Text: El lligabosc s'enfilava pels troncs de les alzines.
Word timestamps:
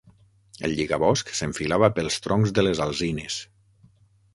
El 0.67 0.73
lligabosc 0.79 1.29
s'enfilava 1.41 1.93
pels 2.01 2.19
troncs 2.27 2.59
de 2.61 2.67
les 2.71 2.87
alzines. 2.91 3.41